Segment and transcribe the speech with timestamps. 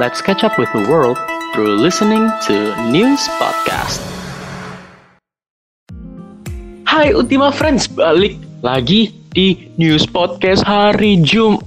[0.00, 1.20] Let's catch up with the world
[1.52, 4.00] through listening to News Podcast.
[6.88, 11.60] Hai Ultima Friends, balik lagi di News Podcast hari Jumat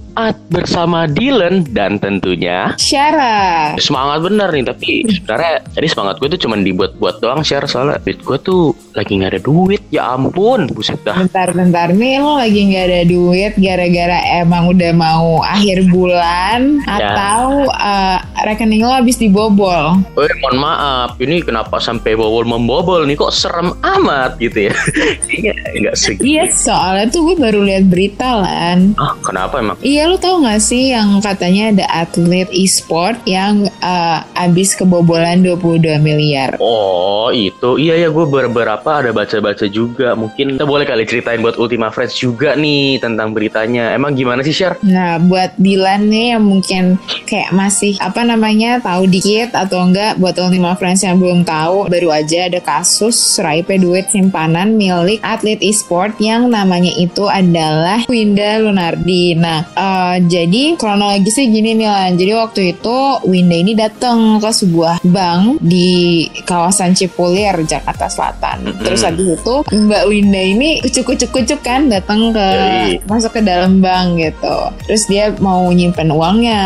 [0.46, 3.74] bersama Dylan dan tentunya Syara.
[3.76, 8.18] semangat bener nih tapi sebenarnya tadi semangat gue tuh cuman dibuat-buat doang share soalnya duit
[8.18, 12.84] gue tuh lagi nggak ada duit ya ampun buset dah Bentar-bentar nih lo lagi nggak
[12.84, 17.10] ada duit gara-gara emang udah mau akhir bulan Ya.
[17.10, 19.98] atau eh, rekening lo habis dibobol.
[20.14, 24.74] Eh mohon maaf ini kenapa sampai bobol membobol nih kok serem amat gitu ya
[25.26, 28.94] Kayaknya nggak segitu Iya, soalnya tuh gue baru lihat berita lan.
[28.94, 34.18] ah kenapa emang Iya, lo tau gak sih yang katanya ada atlet e-sport yang eh,
[34.38, 36.56] abis kebobolan 22 miliar.
[36.62, 41.56] Oh itu iya ya gue beberapa ada baca-baca juga mungkin kita boleh kali ceritain buat
[41.58, 46.44] Ultima Friends juga nih tentang beritanya emang gimana sih share Nah, buat Dilan nih yang
[46.44, 51.88] mungkin kayak masih apa namanya tahu dikit atau enggak buat Ultima Friends yang belum tahu,
[51.88, 58.60] baru aja ada kasus raib duit simpanan milik atlet e-sport yang namanya itu adalah Winda
[58.60, 59.34] Lunardi.
[59.34, 62.12] Nah, eh, jadi kronologisnya gini nih Lan.
[62.14, 68.66] Jadi waktu itu Winda ini datang ke sebuah bank di kawasan Cipulir, Jakarta Selatan.
[68.66, 68.82] Mm-mm.
[68.82, 72.92] Terus habis itu Mbak Winda ini kucuk-kucuk-kucuk kan datang ke Yoi.
[73.06, 74.56] masuk ke dalam bank gitu.
[74.84, 76.62] Terus dia mau nyimpen uangnya.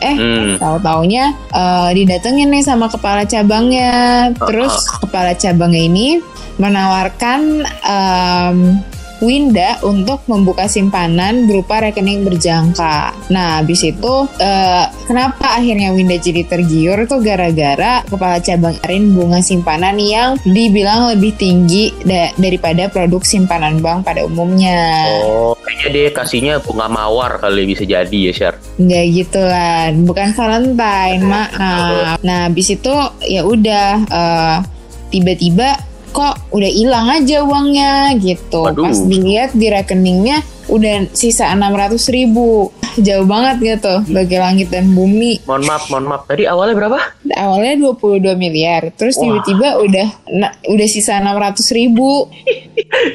[0.00, 0.56] Eh, Hmm.
[0.56, 3.92] tahu-taunya eh, didatengin nih sama kepala cabangnya.
[4.38, 6.08] Terus kepala cabangnya ini
[6.54, 8.78] menawarkan em,
[9.22, 13.14] Winda untuk membuka simpanan berupa rekening berjangka.
[13.30, 19.38] Nah, habis itu eh, kenapa akhirnya Winda jadi tergiur tuh gara-gara kepala cabang Arin bunga
[19.38, 25.06] simpanan yang dibilang lebih tinggi da- daripada produk simpanan bank pada umumnya.
[25.22, 30.28] Oh kayaknya dia kasihnya bunga mawar kali bisa jadi ya share Nggak gitu lah, bukan
[30.34, 32.18] Valentine, maaf.
[32.26, 32.94] Nah, habis itu
[33.24, 34.56] ya udah eh,
[35.14, 35.78] tiba-tiba
[36.14, 38.62] kok udah hilang aja uangnya gitu.
[38.62, 38.86] Waduh.
[38.86, 42.70] Pas dilihat di rekeningnya udah sisa 600 ribu.
[42.96, 45.42] Jauh banget gitu, bagi langit dan bumi.
[45.44, 46.24] mohon maaf mohon maaf.
[46.24, 46.98] Tadi awalnya berapa?
[47.26, 52.30] Awalnya 22 miliar, terus tiba-tiba udah na- udah sisa 600 ribu.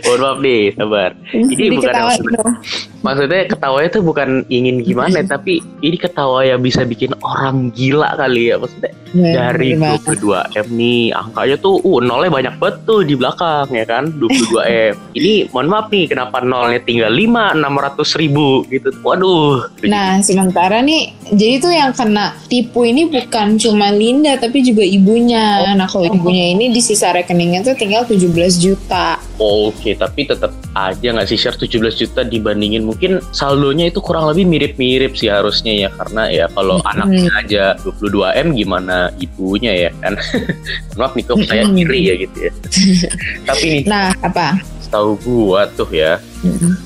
[0.04, 1.12] mohon maaf nih sabar.
[1.30, 1.94] Ini Jadi bukan
[2.30, 2.54] dong.
[3.00, 8.52] maksudnya ketawanya tuh bukan ingin gimana tapi ini ketawa yang bisa bikin orang gila kali
[8.52, 8.92] ya maksudnya.
[9.10, 10.20] Dari Bener banget.
[10.20, 14.12] 22 M nih angkanya tuh uh nolnya banyak banget tuh di belakang ya kan?
[14.12, 14.62] 22
[14.92, 14.94] M.
[15.16, 18.90] Ini mohon maaf nih kenapa nolnya tinggal 5 600 ribu gitu.
[19.02, 24.84] Waduh Nah, sementara nih, jadi tuh yang kena tipu ini bukan cuma Linda, tapi juga
[24.84, 25.72] ibunya.
[25.72, 29.16] Nah, kalau ibunya ini di sisa rekeningnya tuh tinggal 17 juta.
[29.40, 34.44] Oke, tapi tetap aja nggak sih share 17 juta dibandingin mungkin saldonya itu kurang lebih
[34.52, 36.92] mirip-mirip sih harusnya ya karena ya kalau Mm-mm.
[36.92, 40.20] anaknya aja 22 m gimana ibunya ya kan.
[41.00, 42.52] Maaf nih kok saya kiri ya gitu ya.
[43.48, 44.60] tapi nih Nah, apa?
[44.90, 46.18] Tahu gua tuh ya.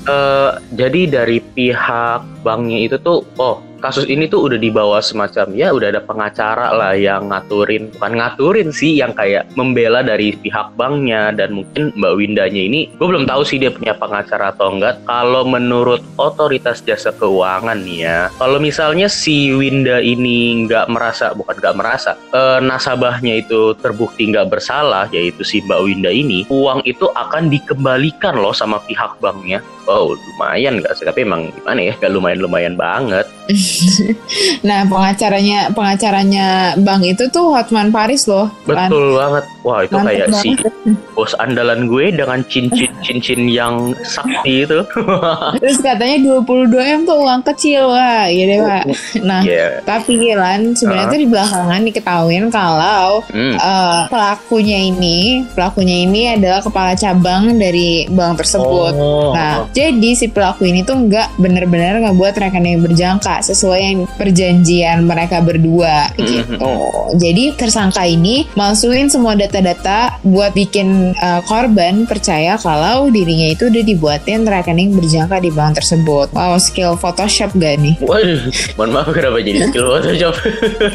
[0.04, 5.68] Eh jadi dari pihak banknya itu tuh oh kasus ini tuh udah dibawa semacam ya
[5.76, 11.36] udah ada pengacara lah yang ngaturin bukan ngaturin sih yang kayak membela dari pihak banknya.
[11.36, 15.04] Dan mungkin Mbak Windanya ini gue belum tahu sih dia punya pengacara atau enggak.
[15.04, 21.58] Kalau menurut otoritas jasa keuangan nih ya kalau misalnya si Winda ini nggak merasa bukan
[21.58, 27.10] nggak merasa eh, nasabahnya itu terbukti nggak bersalah yaitu si Mbak Winda ini uang itu
[27.12, 29.60] akan dikembalikan loh sama pihak banknya.
[29.84, 31.04] Oh lumayan nggak sih?
[31.04, 31.92] Tapi emang gimana ya?
[32.00, 33.26] Nggak lumayan lumayan banget
[34.68, 38.48] Nah, pengacaranya pengacaranya bank itu tuh Hotman Paris loh.
[38.64, 38.88] Lan.
[38.88, 40.72] betul banget wah itu Mantep kayak si banget.
[41.16, 44.80] bos andalan gue dengan cincin cincin yang sakti itu
[45.62, 48.84] Terus katanya 22 M tuh uang kecil, wah, iya deh, Pak.
[49.22, 53.54] Nah, ya tapi Lan, sebenarnya tuh di belakangan diketahuin kalau hmm.
[53.56, 58.92] eh, pelakunya ini, pelakunya ini adalah kepala cabang dari bank tersebut.
[58.96, 59.30] Oh.
[59.36, 65.40] Nah, jadi si pelaku ini tuh nggak bener-bener ngebuat rekening berjangka sesuai yang perjanjian mereka
[65.40, 66.26] berdua Mm-hmm.
[66.50, 66.72] gitu.
[67.16, 73.82] Jadi tersangka ini masukin semua data-data buat bikin uh, korban percaya kalau dirinya itu udah
[73.82, 76.32] dibuatin rekening berjangka di bank tersebut.
[76.32, 77.94] Wow, skill Photoshop gak nih?
[78.00, 78.40] Waduh,
[78.74, 80.34] mohon maaf kenapa jadi skill Photoshop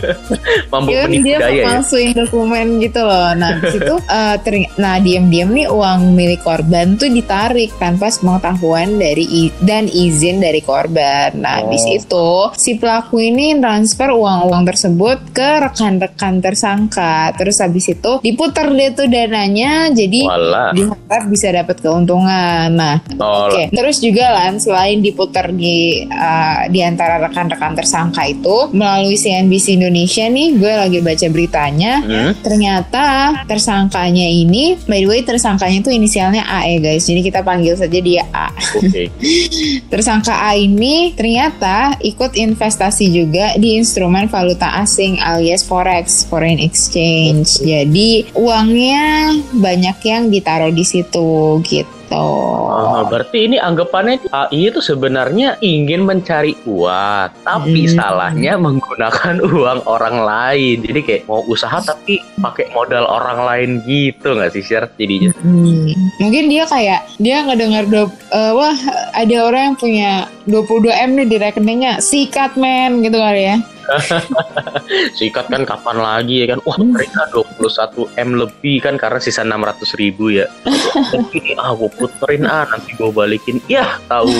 [0.71, 3.31] mampu Dia, menipu dia daya ya masukin dokumen gitu loh.
[3.33, 9.25] Nah, situ uh, ter- nah diam-diam nih uang milik korban tuh ditarik tanpa sepengetahuan dari
[9.25, 11.33] i- dan izin dari korban.
[11.35, 11.67] Nah, Oh.
[11.67, 17.33] di situ si pelaku ini transfer uang-uang tersebut ke rekan-rekan tersangka.
[17.35, 20.71] Terus habis itu diputar deh tuh dananya jadi Walah.
[20.73, 22.69] diharap bisa dapat keuntungan.
[22.73, 29.19] Nah, Oke, terus juga lan selain diputar di uh, di antara rekan-rekan tersangka itu melalui
[29.19, 31.93] CNBC Indonesia nih, gue lagi baca beritanya.
[32.01, 32.31] hmm?
[32.41, 33.05] Ternyata
[33.45, 37.03] tersangkanya ini, by the way tersangkanya itu inisialnya A ya guys.
[37.03, 38.47] Jadi kita panggil saja dia A.
[38.79, 39.11] Oke.
[39.91, 47.59] Tersangka A ini ternyata ikut investasi juga di instrumen valuta asing alias forex, foreign exchange.
[47.59, 51.98] Jadi uangnya banyak yang ditaruh di situ gitu.
[52.11, 57.93] Ah, berarti ini anggapannya AI itu sebenarnya ingin mencari uang, tapi Hmm.
[57.95, 60.81] salahnya menggunakan uang orang lain.
[60.81, 64.89] Jadi kayak mau usaha tapi pakai modal orang lain gitu nggak sih, Sher?
[64.97, 65.29] Jadinya.
[65.39, 65.93] Hmm.
[66.17, 68.75] Mungkin dia kayak dia ngedengar dua, eh, wah
[69.13, 70.11] ada orang yang punya
[70.45, 73.57] 22 m nih di rekeningnya, sikat men gitu kali ya.
[75.17, 76.59] Sikat kan kapan lagi ya kan?
[76.65, 80.45] Wah mereka 21 M lebih kan karena sisa 600 ribu ya.
[80.65, 83.57] Tapi ah gue puterin ah nanti gue balikin.
[83.69, 84.31] Ya tahu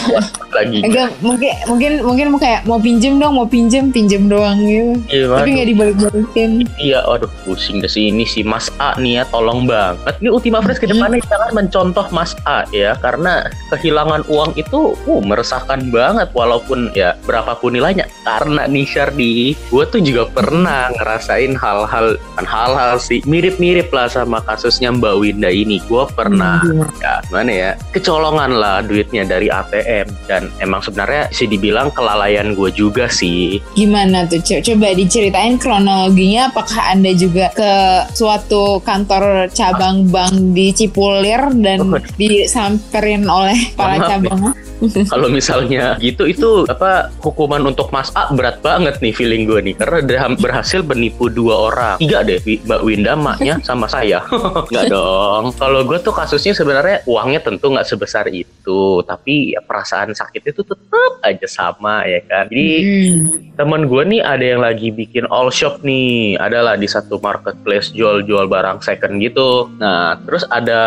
[0.54, 0.82] lagi.
[0.86, 4.94] Enggak, mungkin mungkin mungkin mau kayak mau pinjem dong, mau pinjem pinjem doang gitu.
[5.10, 6.50] Iya, Tapi nggak dibalik-balikin.
[6.80, 10.18] Iya, aduh pusing deh sih ini si Mas A nih ya, tolong banget.
[10.20, 15.22] Ini Ultima Fresh ke depannya jangan mencontoh Mas A ya, karena kehilangan uang itu uh,
[15.22, 18.10] meresahkan banget walaupun ya berapapun nilainya.
[18.26, 18.86] Karena nih
[19.66, 25.50] Gue tuh juga pernah ngerasain hal-hal, kan hal-hal sih mirip-mirip lah sama kasusnya Mbak Winda
[25.50, 25.80] ini.
[25.82, 31.46] Gue pernah Hmm, ya mana ya kecolongan lah duitnya dari ATM dan emang sebenarnya sih
[31.46, 34.40] dibilang kelalaian gue juga sih Gimana tuh?
[34.40, 36.50] Co- Coba diceritain kronologinya.
[36.50, 37.72] Apakah anda juga ke
[38.12, 41.98] suatu kantor cabang bank di Cipulir dan Oh.
[42.14, 44.08] disamperin oleh para ya.
[44.10, 44.54] cabangnya?
[45.06, 49.76] kalau misalnya gitu itu apa hukuman untuk Mas A berat banget nih feeling gue nih
[49.78, 51.96] karena dia berhasil menipu dua orang.
[52.02, 54.26] Tiga deh Mbak Winda maknya sama saya.
[54.74, 55.54] Nggak dong.
[55.54, 60.66] Kalau gue tuh kasusnya sebenarnya uangnya tentu nggak sebesar itu tapi ya perasaan sakit itu
[60.66, 62.50] tetap aja sama ya kan?
[62.50, 63.54] Jadi Hmm.
[63.54, 66.34] temen gue nih ada yang lagi bikin all shop nih.
[66.42, 69.70] Adalah di satu marketplace jual-jual barang second gitu.
[69.78, 70.82] Nah terus ada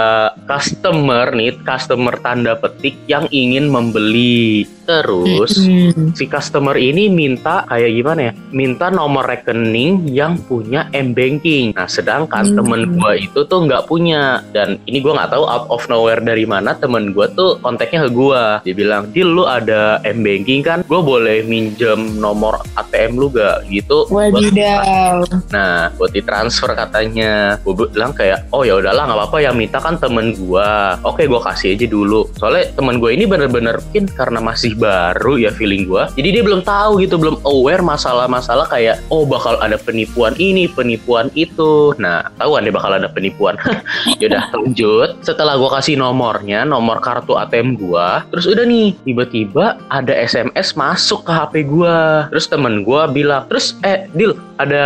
[0.51, 4.67] customer nih customer tanda petik yang ingin membeli.
[4.83, 6.11] Terus Hmm.
[6.11, 7.93] si customer ini minta kayak
[8.23, 12.59] gimana ya minta nomor rekening yang punya m banking nah sedangkan Hmm.
[12.59, 16.47] temen gue itu tuh nggak punya dan ini gue nggak tahu out of nowhere dari
[16.47, 20.85] mana temen gue tuh kontaknya ke gue dia bilang Dil lu ada m banking kan
[20.85, 25.25] gue boleh minjem nomor ATM lu gak gitu Wadidaw.
[25.55, 27.57] Nah, buat ditransfer katanya.
[27.65, 31.01] Gue bilang kayak, oh ya udahlah nggak apa-apa yang minta kan temen gua.
[31.07, 32.29] Oke, gue kasih aja dulu.
[32.37, 36.13] Soalnya temen gue ini bener-bener mungkin karena masih baru ya feeling gua.
[36.13, 37.81] Jadi dia belum tahu gitu, belum aware
[38.13, 41.97] masalah-masalah kayak, oh bakal ada penipuan ini, penipuan itu.
[41.97, 43.57] Nah, tahu dia bakal ada penipuan.
[44.21, 45.17] Yaudah lanjut.
[45.25, 51.25] Setelah gua kasih nomornya, nomor kartu ATM gua, terus udah nih tiba-tiba ada SMS masuk
[51.25, 52.29] ke HP gua.
[52.29, 54.85] Terus temen gua bilang, terus eh Dil ada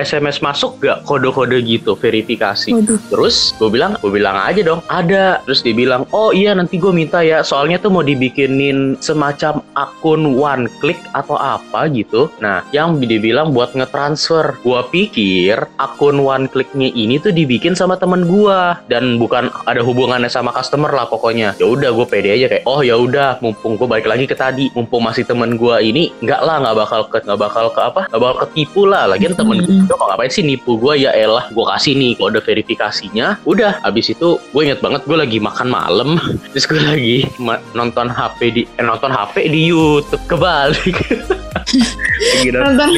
[0.00, 2.72] SMS masuk gak kode-kode gitu verifikasi.
[2.72, 2.96] Waduh.
[3.12, 5.44] Terus gue bilang, gue bilang aja dong, ada.
[5.44, 10.40] Terus dia bilang, oh iya nanti gue minta ya, soalnya tuh mau dibikinin semacam akun
[10.40, 12.32] one click atau apa gitu.
[12.40, 14.60] Nah, yang dibilang buat ngetransfer.
[14.60, 18.60] Gue pikir akun one clicknya ini tuh dibikin sama temen gue
[18.92, 21.56] dan bukan ada hubungannya sama customer lah pokoknya.
[21.56, 24.68] Ya udah gue pede aja kayak, oh ya udah, mumpung gue balik lagi ke tadi,
[24.76, 28.20] mumpung masih temen gue ini, nggak lah nggak bakal ke nggak bakal ke apa, nggak
[28.20, 29.08] bakal ketipu lah.
[29.10, 29.86] Lagian temen gue.
[29.88, 34.10] Lo kok ngapain sih nipu gue ya elah gue kasih nih kode verifikasinya udah habis
[34.10, 36.08] itu gue inget banget gue lagi makan malam
[36.52, 40.98] terus gue lagi ma- nonton HP di eh, nonton HP di YouTube kebalik
[42.40, 42.90] lagi nonton, Nonton.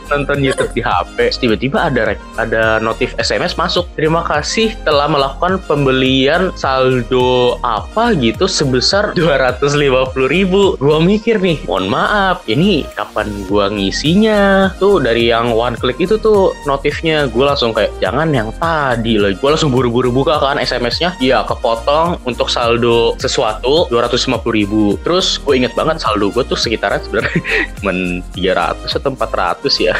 [0.12, 3.88] nonton YouTube di HP tiba-tiba ada ada notif SMS masuk.
[3.96, 9.80] Terima kasih telah melakukan pembelian saldo apa gitu sebesar 250.000
[10.28, 10.76] ribu.
[10.76, 14.72] Gue mikir nih mohon maaf ini kapan gue ngisinya?
[14.76, 19.36] Tuh dari yang one click itu tuh notifnya gue langsung kayak jangan yang tadi lagi.
[19.40, 25.00] Gue langsung buru-buru buka kan SMS-nya ya kepotong untuk saldo sesuatu 250.000 ribu.
[25.00, 27.40] Terus gue inget banget saldo gue tuh sekitaran sebenarnya
[27.86, 29.94] men 300 atau 400 ya.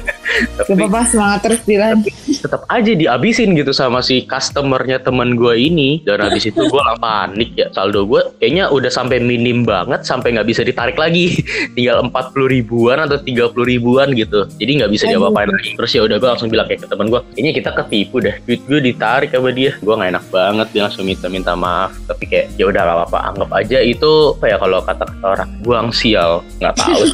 [0.60, 2.02] Tapi apa semangat terus Dilan.
[2.28, 6.04] tetap aja dihabisin gitu sama si customernya teman gue ini.
[6.04, 10.36] Dan habis itu gue lah panik ya saldo gue kayaknya udah sampai minim banget sampai
[10.36, 11.40] nggak bisa ditarik lagi.
[11.76, 14.44] Tinggal 40 ribuan atau 30 ribuan gitu.
[14.60, 15.72] Jadi nggak bisa diapa-apain lagi.
[15.78, 18.60] Terus ya udah gue langsung bilang kayak ke teman gue kayaknya kita ketipu deh duit
[18.68, 19.72] gue ditarik sama dia.
[19.80, 21.96] Gue nggak enak banget dia langsung minta minta maaf.
[22.04, 25.88] Tapi kayak ya udah gak apa-apa anggap aja itu kayak kalau kata kata orang buang
[25.94, 27.05] sial nggak tahu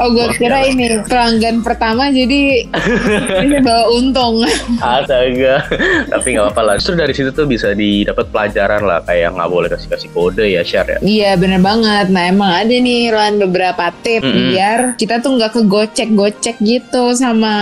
[0.00, 2.68] oh gue kira ini pelanggan pertama jadi
[3.42, 4.44] bisa bawa untung.
[4.80, 5.64] Astaga
[6.10, 6.74] tapi nggak apa-apa lah.
[6.78, 10.62] Justru dari situ tuh bisa didapat pelajaran lah kayak nggak boleh kasih kasih kode ya
[10.62, 10.98] share ya.
[11.02, 12.06] Iya bener banget.
[12.10, 14.46] Nah emang ada nih Ron beberapa tip mm -hmm.
[14.52, 17.54] biar kita tuh nggak kegocek-gocek gitu sama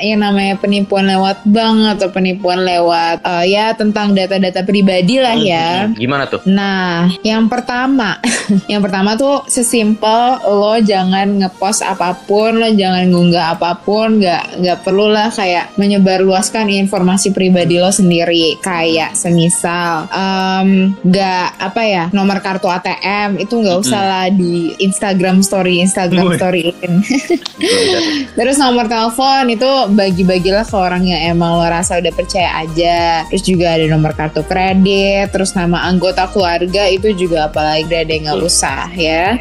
[0.00, 5.88] yang namanya penipuan lewat bank atau penipuan lewat uh, ya tentang data-data pribadi lah ya.
[5.92, 6.42] Gimana tuh?
[6.48, 8.18] Nah yang pertama
[8.72, 14.62] yang pertama tuh sesimpel lo jangan ngepost apa pun lo jangan ngunggah apa pun nggak
[14.62, 18.56] nggak perlu lah kayak menyebarluaskan informasi pribadi lo sendiri.
[18.62, 20.08] Kayak semisal
[21.04, 26.36] nggak um, apa ya nomor kartu ATM itu nggak usah lah di Instagram Story Instagram
[26.38, 26.72] Story.
[28.38, 33.26] Terus nomor telepon itu bagi-bagilah ke orang yang emang lo rasa udah percaya aja.
[33.30, 38.24] Terus juga ada nomor kartu kredit terus nama anggota keluarga itu juga apalagi ada yang
[38.30, 39.34] nggak usah ya.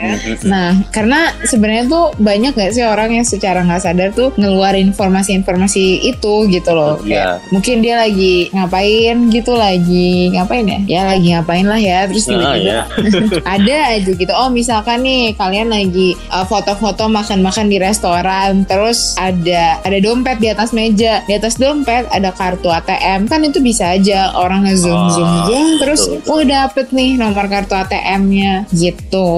[0.47, 6.01] Nah karena sebenarnya tuh banyak gak sih orang yang secara nggak sadar tuh ngeluarin informasi-informasi
[6.03, 6.97] itu gitu loh.
[6.97, 7.37] Oh, iya.
[7.39, 10.79] kayak mungkin dia lagi ngapain gitu lagi ngapain ya?
[10.89, 12.09] Ya lagi ngapain lah ya.
[12.09, 12.79] Terus Ah, tiba-tiba iya.
[13.55, 14.33] ada aja gitu.
[14.33, 20.49] Oh misalkan nih kalian lagi uh, foto-foto makan-makan di restoran terus ada ada dompet di
[20.49, 21.21] atas meja.
[21.25, 25.67] Di atas dompet ada kartu ATM kan itu bisa aja orang ngezoom zoom Oh, zoom
[25.77, 29.29] terus betul, oh dapet nih nomor kartu ATM-nya gitu.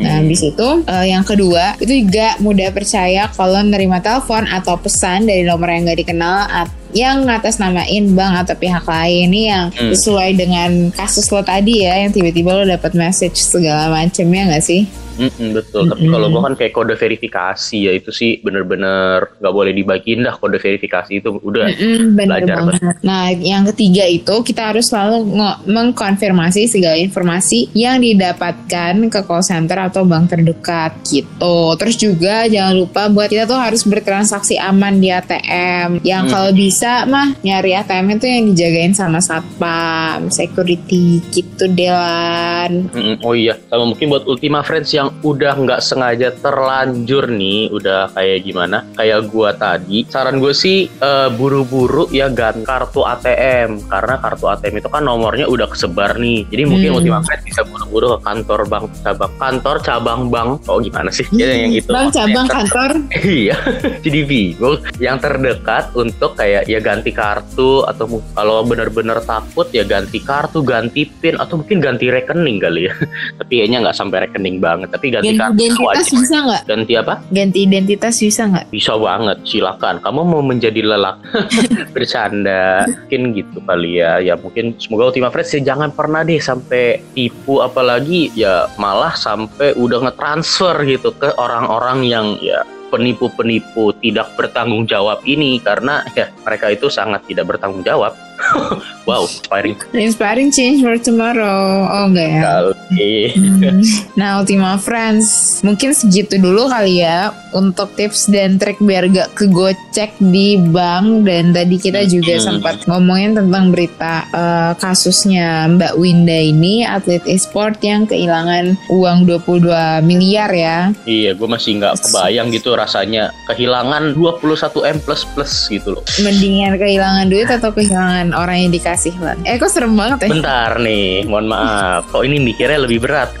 [0.00, 0.24] Nah Hmm.
[0.24, 5.42] habis itu uh, yang kedua itu juga mudah percaya kalau nerima telepon atau pesan dari
[5.42, 9.90] nomor yang gak dikenal at- yang ngatas namain bank atau pihak lain nih yang Hmm.
[9.90, 14.64] sesuai dengan kasus lo tadi ya yang tiba-tiba lo dapat message segala macem ya nggak
[14.64, 14.82] sih?
[15.20, 16.16] Mm-mm, betul, tapi Mm-mm.
[16.16, 20.56] kalau gua kan kayak kode verifikasi ya itu sih bener-bener nggak boleh dibagiin dah kode
[20.56, 22.96] verifikasi itu udah Mm-mm, bener belajar banget.
[23.04, 25.28] Nah, yang ketiga itu kita harus selalu
[25.68, 31.76] mengkonfirmasi segala informasi yang didapatkan ke call center atau bank terdekat gitu.
[31.76, 36.00] Terus juga jangan lupa buat kita tuh harus bertransaksi aman di ATM.
[36.00, 36.32] Yang Hmm.
[36.32, 42.88] kalau bisa mah nyari ATM itu yang dijagain sama satpam, security gitu Delan.
[42.90, 48.12] Mm-mm, Oh iya, sama mungkin buat Ultima Friends yang udah nggak sengaja terlanjur nih, udah
[48.12, 48.86] kayak gimana?
[48.94, 54.74] Kayak gua tadi, saran gue sih eh, buru-buru ya ganti kartu ATM karena kartu ATM
[54.78, 56.46] itu kan nomornya udah kesebar nih.
[56.48, 56.98] Jadi mungkin Hmm.
[56.98, 60.50] Ultima Friends bisa buru-buru ke kantor bank cabang kantor cabang bank.
[60.66, 61.22] Oh gimana sih?
[61.30, 61.90] Ya, yang itu.
[61.90, 62.90] Bang cabang kantor.
[63.20, 63.54] Iya,
[64.04, 64.80] jadi bingung.
[64.96, 71.10] Yang terdekat untuk kayak ya ganti kartu atau kalau benar-benar takut ya ganti kartu, ganti
[71.18, 72.94] PIN atau mungkin ganti rekening kali ya.
[73.42, 74.94] Tapi kayaknya nggak sampai rekening banget.
[74.94, 76.18] Tapi ganti Ganti kartu identitas wajib.
[76.22, 76.62] bisa nggak?
[76.70, 77.14] Ganti apa?
[77.34, 78.66] Ganti identitas bisa nggak?
[78.70, 79.94] Bisa banget, silakan.
[79.98, 81.18] Kamu mau menjadi lelak
[81.94, 84.22] bercanda, mungkin gitu kali ya.
[84.22, 89.74] Ya mungkin semoga Ultima Friends ya jangan pernah deh sampai tipu apalagi ya malah sampai
[89.74, 96.68] udah ngetransfer gitu ke orang-orang yang ya penipu-penipu tidak bertanggung jawab ini karena ya mereka
[96.68, 98.12] itu sangat tidak bertanggung jawab.
[99.04, 101.86] wow, inspiring Inspiring change for tomorrow.
[101.86, 102.40] Oh enggak ya?
[102.40, 103.14] sekali.
[103.32, 103.80] Hmm.
[104.14, 110.14] Nah, Ultima Friends, mungkin segitu dulu kali ya untuk tips dan trik biar gak kegocek
[110.20, 111.24] di bank.
[111.24, 112.44] Dan tadi kita juga Hmm.
[112.60, 119.70] sempat ngomongin tentang berita eh, kasusnya Mbak Winda ini, atlet e-sport yang kehilangan uang 22
[120.00, 120.78] miliar ya.
[121.04, 126.02] Iya, gue masih nggak kebayang gitu rasanya kehilangan 21 m plus plus gitu loh.
[126.20, 128.89] Mendingan kehilangan duit atau kehilangan orang yang dikasih
[129.20, 129.34] lah.
[129.44, 130.28] Eh, kok serem banget ya?
[130.34, 132.08] Bentar nih, mohon maaf.
[132.10, 133.30] Kok ini mikirnya lebih berat?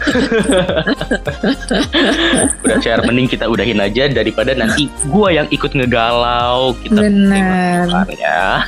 [2.64, 6.74] Udah share, mending kita udahin aja daripada nanti gua yang ikut ngegalau.
[6.80, 8.06] Kita Benar.
[8.14, 8.64] ya.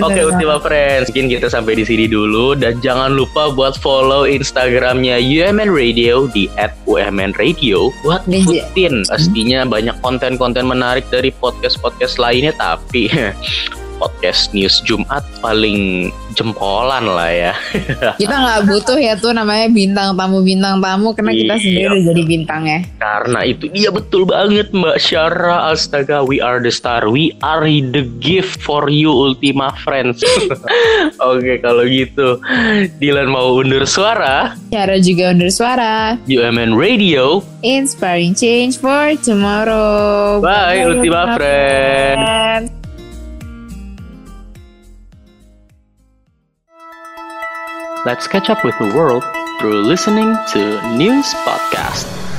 [0.00, 0.20] Oke.
[0.22, 5.70] Ultima Friends, mungkin kita sampai di sini dulu dan jangan lupa buat follow Instagramnya UMN
[5.70, 6.46] Radio di
[6.86, 13.10] @umnradio buat Dan ja- ngikutin pastinya banyak konten-konten menarik dari podcast-podcast lainnya tapi
[14.00, 17.52] podcast news Jumat paling jempolan lah ya.
[18.20, 21.60] kita nggak butuh ya tuh namanya bintang tamu bintang tamu karena kita Iya.
[21.60, 22.80] sendiri udah jadi bintang ya.
[22.96, 28.06] Karena itu dia betul banget Mbak Syara Astaga we are the star We are the
[28.18, 30.24] gift for you Ultima Friends
[31.20, 32.38] Oke kalau gitu
[32.96, 36.14] Dilan mau undur suara Cara juga undur suara.
[36.24, 40.40] UMN Radio Inspiring change for tomorrow.
[40.40, 42.79] Bye, Ultima Friends.
[48.06, 49.22] Let's catch up with the world
[49.60, 52.29] through listening to News Podcast